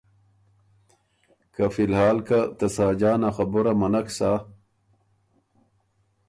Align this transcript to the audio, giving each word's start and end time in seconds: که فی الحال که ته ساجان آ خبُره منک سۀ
که 1.53 1.63
فی 1.73 1.83
الحال 1.87 2.17
که 2.27 2.39
ته 2.57 2.67
ساجان 2.75 3.21
آ 3.27 3.29
خبُره 3.35 3.73
منک 3.79 4.07
سۀ 4.17 4.31